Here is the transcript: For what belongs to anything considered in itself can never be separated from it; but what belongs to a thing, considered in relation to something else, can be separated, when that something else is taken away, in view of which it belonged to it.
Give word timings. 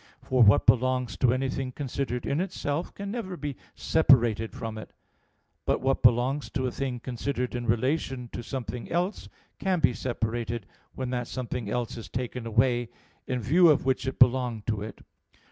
For 0.23 0.41
what 0.41 0.65
belongs 0.65 1.15
to 1.17 1.31
anything 1.31 1.71
considered 1.71 2.25
in 2.25 2.41
itself 2.41 2.91
can 2.95 3.11
never 3.11 3.37
be 3.37 3.55
separated 3.75 4.51
from 4.51 4.79
it; 4.79 4.93
but 5.63 5.79
what 5.79 6.01
belongs 6.01 6.49
to 6.53 6.65
a 6.65 6.71
thing, 6.71 6.99
considered 6.99 7.53
in 7.53 7.67
relation 7.67 8.27
to 8.29 8.41
something 8.41 8.91
else, 8.91 9.29
can 9.59 9.79
be 9.79 9.93
separated, 9.93 10.65
when 10.95 11.11
that 11.11 11.27
something 11.27 11.69
else 11.69 11.97
is 11.97 12.09
taken 12.09 12.47
away, 12.47 12.89
in 13.27 13.41
view 13.41 13.69
of 13.69 13.85
which 13.85 14.07
it 14.07 14.17
belonged 14.17 14.65
to 14.65 14.81
it. 14.81 15.01